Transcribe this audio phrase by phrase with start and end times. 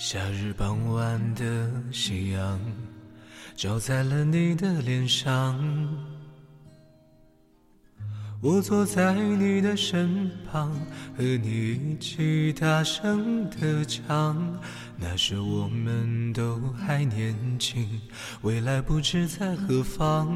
[0.00, 2.58] 夏日傍晚的夕阳，
[3.54, 6.17] 照在了你的脸上。
[8.40, 10.70] 我坐在你的身旁，
[11.16, 14.36] 和你一起大声的唱。
[14.96, 18.00] 那时我们都还年轻，
[18.42, 20.32] 未来不知在何方。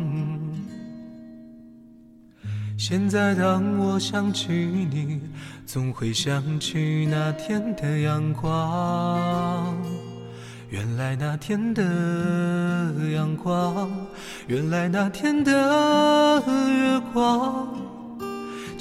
[2.76, 5.20] 现在当我想起你，
[5.64, 9.76] 总会想起那天的阳光。
[10.68, 11.82] 原来那天的
[13.14, 13.90] 阳光，
[14.48, 16.31] 原来那天的，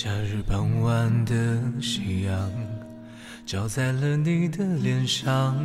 [0.00, 2.52] 夏日傍晚的夕阳，
[3.44, 5.56] 照在了你的脸上。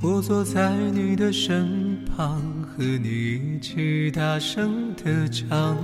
[0.00, 5.76] 我坐在你的身旁，和你一起大声的唱。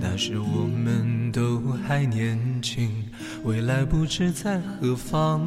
[0.00, 2.88] 那时我们都还年轻，
[3.42, 5.44] 未来不知在何方。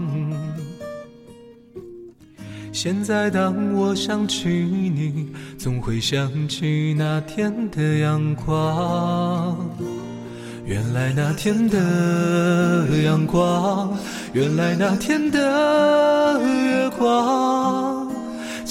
[2.73, 5.29] 现在当我想起你，
[5.59, 9.55] 总会想起那天的阳光。
[10.65, 13.95] 原来那天的阳光，
[14.33, 18.02] 原来那天的月光，